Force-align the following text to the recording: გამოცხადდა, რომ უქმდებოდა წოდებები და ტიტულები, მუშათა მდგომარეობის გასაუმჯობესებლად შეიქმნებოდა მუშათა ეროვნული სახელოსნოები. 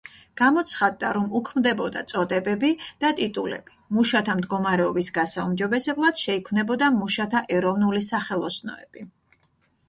გამოცხადდა, 0.39 1.09
რომ 1.17 1.25
უქმდებოდა 1.39 2.01
წოდებები 2.11 2.71
და 3.05 3.11
ტიტულები, 3.19 3.75
მუშათა 3.97 4.37
მდგომარეობის 4.39 5.11
გასაუმჯობესებლად 5.19 6.23
შეიქმნებოდა 6.25 6.91
მუშათა 6.97 7.45
ეროვნული 7.59 8.05
სახელოსნოები. 8.09 9.07